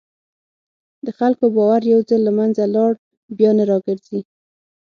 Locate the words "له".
2.27-2.31